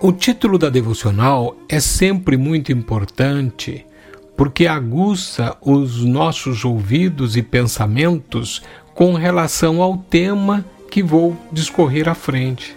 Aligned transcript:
O 0.00 0.12
título 0.12 0.58
da 0.58 0.70
devocional 0.70 1.56
é 1.68 1.80
sempre 1.80 2.36
muito 2.36 2.70
importante 2.70 3.84
porque 4.36 4.64
aguça 4.64 5.56
os 5.60 6.04
nossos 6.04 6.64
ouvidos 6.64 7.36
e 7.36 7.42
pensamentos 7.42 8.62
com 8.94 9.14
relação 9.14 9.82
ao 9.82 9.98
tema 9.98 10.64
que 10.88 11.02
vou 11.02 11.36
discorrer 11.50 12.08
à 12.08 12.14
frente. 12.14 12.76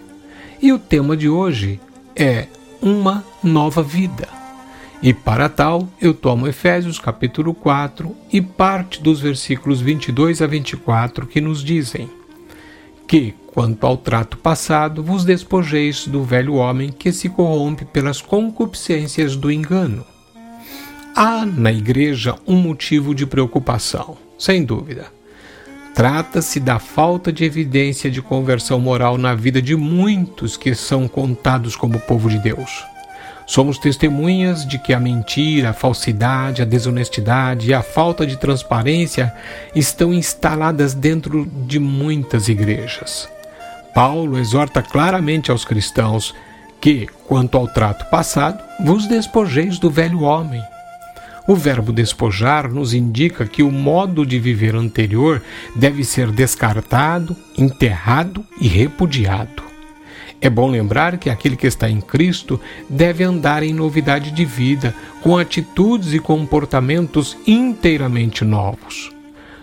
E 0.60 0.74
o 0.74 0.80
tema 0.80 1.16
de 1.16 1.30
hoje 1.30 1.80
é 2.16 2.48
uma 2.82 3.24
nova 3.44 3.84
vida. 3.84 4.28
E 5.04 5.14
para 5.14 5.48
tal, 5.48 5.88
eu 6.02 6.16
tomo 6.16 6.48
Efésios 6.48 6.98
capítulo 6.98 7.54
4 7.54 8.16
e 8.34 8.42
parte 8.42 9.00
dos 9.00 9.20
versículos 9.20 9.80
22 9.80 10.42
a 10.42 10.48
24 10.48 11.28
que 11.28 11.40
nos 11.40 11.64
dizem: 11.64 12.10
Que, 13.12 13.34
quanto 13.48 13.86
ao 13.86 13.98
trato 13.98 14.38
passado, 14.38 15.04
vos 15.04 15.26
despojeis 15.26 16.08
do 16.08 16.24
velho 16.24 16.54
homem 16.54 16.94
que 16.94 17.12
se 17.12 17.28
corrompe 17.28 17.84
pelas 17.84 18.22
concupiscências 18.22 19.36
do 19.36 19.52
engano. 19.52 20.06
Há 21.14 21.46
na 21.46 21.74
igreja 21.74 22.38
um 22.48 22.56
motivo 22.56 23.14
de 23.14 23.26
preocupação, 23.26 24.18
sem 24.40 24.64
dúvida. 24.64 25.08
Trata-se 25.94 26.58
da 26.58 26.80
falta 26.80 27.34
de 27.34 27.44
evidência 27.44 28.10
de 28.10 28.22
conversão 28.22 28.80
moral 28.80 29.18
na 29.18 29.36
vida 29.36 29.62
de 29.62 29.76
muitos 29.76 30.56
que 30.56 30.74
são 30.74 31.06
contados 31.06 31.76
como 31.76 32.00
povo 32.00 32.30
de 32.30 32.40
Deus. 32.40 32.91
Somos 33.46 33.78
testemunhas 33.78 34.66
de 34.66 34.78
que 34.78 34.94
a 34.94 35.00
mentira, 35.00 35.72
a 35.72 35.74
falsidade, 35.74 36.62
a 36.62 36.66
desonestidade 36.66 37.70
e 37.70 37.74
a 37.74 37.82
falta 37.82 38.26
de 38.26 38.38
transparência 38.38 39.34
estão 39.76 40.14
instaladas 40.14 40.94
dentro 40.94 41.46
de 41.66 41.80
muitas 41.80 42.48
igrejas. 42.48 43.30
Paulo 43.94 44.40
exorta 44.40 44.82
claramente 44.82 45.52
aos 45.52 45.66
cristãos 45.66 46.34
que, 46.80 47.08
quanto 47.28 47.58
ao 47.58 47.68
trato 47.68 48.10
passado, 48.10 48.64
vos 48.80 49.06
despojeis 49.08 49.78
do 49.78 49.90
velho 49.90 50.22
homem. 50.22 50.62
O 51.48 51.56
verbo 51.56 51.92
despojar 51.92 52.70
nos 52.70 52.94
indica 52.94 53.46
que 53.46 53.64
o 53.64 53.72
modo 53.72 54.26
de 54.26 54.40
viver 54.40 54.76
anterior 54.76 55.42
deve 55.76 56.04
ser 56.04 56.32
descartado, 56.32 57.36
enterrado 57.58 58.46
e 58.60 58.68
repudiado. 58.68 59.71
É 60.42 60.50
bom 60.50 60.68
lembrar 60.68 61.20
que 61.20 61.30
aquele 61.30 61.56
que 61.56 61.68
está 61.68 61.88
em 61.88 62.02
Cristo 62.02 62.60
deve 62.90 63.24
andar 63.24 63.62
em 63.62 63.72
novidade 63.72 64.32
de 64.32 64.44
vida, 64.44 64.96
com 65.22 65.38
atitudes 65.38 66.14
e 66.14 66.20
comportamentos 66.20 67.38
inteiramente 67.46 68.44
novos. 68.44 69.12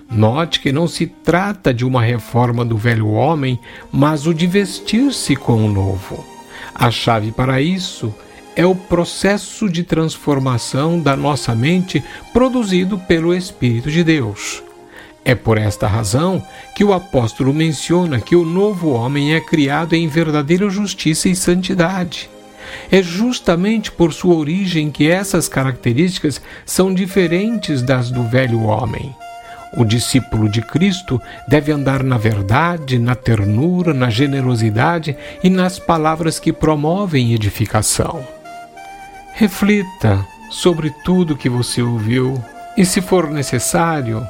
Note 0.09 0.61
que 0.61 0.71
não 0.71 0.87
se 0.87 1.07
trata 1.07 1.75
de 1.75 1.85
uma 1.85 2.01
reforma 2.01 2.65
do 2.65 2.77
velho 2.77 3.09
homem, 3.09 3.59
mas 3.91 4.25
o 4.27 4.33
de 4.33 4.47
vestir-se 4.47 5.35
com 5.35 5.67
o 5.67 5.69
novo. 5.69 6.25
A 6.73 6.93
chave 6.93 7.33
para 7.33 7.61
isso 7.61 8.15
é 8.55 8.65
o 8.65 8.75
processo 8.75 9.69
de 9.69 9.83
transformação 9.83 11.01
da 11.01 11.17
nossa 11.17 11.57
mente 11.57 12.03
produzido 12.33 12.99
pelo 12.99 13.35
Espírito 13.35 13.91
de 13.91 14.05
Deus. 14.05 14.63
É 15.29 15.35
por 15.35 15.59
esta 15.59 15.87
razão 15.87 16.43
que 16.75 16.83
o 16.83 16.95
apóstolo 16.95 17.53
menciona 17.53 18.19
que 18.19 18.35
o 18.35 18.47
novo 18.47 18.93
homem 18.93 19.35
é 19.35 19.41
criado 19.43 19.93
em 19.93 20.09
verdadeira 20.09 20.71
justiça 20.71 21.29
e 21.29 21.37
santidade. 21.37 22.31
É 22.91 23.03
justamente 23.03 23.93
por 23.93 24.11
sua 24.15 24.35
origem 24.35 24.91
que 24.91 25.11
essas 25.11 25.47
características 25.47 26.41
são 26.65 26.95
diferentes 26.95 27.83
das 27.83 28.11
do 28.11 28.23
velho 28.23 28.63
homem. 28.63 29.15
O 29.77 29.85
discípulo 29.85 30.49
de 30.49 30.63
Cristo 30.63 31.21
deve 31.47 31.73
andar 31.73 32.03
na 32.03 32.17
verdade, 32.17 32.99
na 32.99 33.15
ternura, 33.15 33.93
na 33.93 34.09
generosidade 34.09 35.15
e 35.45 35.51
nas 35.51 35.79
palavras 35.79 36.41
que 36.41 36.55
promovem 36.55 37.35
edificação. 37.35 38.27
Reflita 39.35 40.25
sobre 40.49 40.89
tudo 41.05 41.37
que 41.37 41.51
você 41.51 41.83
ouviu 41.83 42.43
e, 42.79 42.87
se 42.87 43.03
for 43.03 43.31
necessário, 43.31 44.27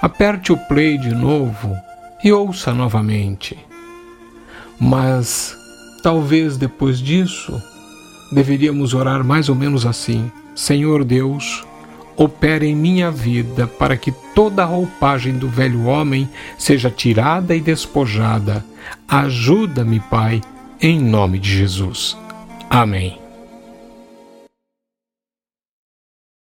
aperte 0.00 0.52
o 0.52 0.56
play 0.56 0.98
de 0.98 1.14
novo 1.14 1.76
e 2.22 2.32
ouça 2.32 2.72
novamente. 2.72 3.58
Mas 4.80 5.56
talvez 6.02 6.56
depois 6.56 6.98
disso 7.00 7.60
deveríamos 8.32 8.94
orar 8.94 9.24
mais 9.24 9.48
ou 9.48 9.54
menos 9.54 9.86
assim: 9.86 10.30
Senhor 10.54 11.04
Deus, 11.04 11.64
opera 12.16 12.64
em 12.64 12.74
minha 12.74 13.10
vida 13.10 13.66
para 13.66 13.96
que 13.96 14.12
toda 14.34 14.62
a 14.62 14.66
roupagem 14.66 15.34
do 15.34 15.48
velho 15.48 15.86
homem 15.86 16.28
seja 16.58 16.90
tirada 16.90 17.54
e 17.54 17.60
despojada. 17.60 18.64
Ajuda-me, 19.06 20.00
Pai, 20.00 20.40
em 20.80 21.00
nome 21.00 21.38
de 21.38 21.56
Jesus. 21.56 22.16
Amém. 22.70 23.27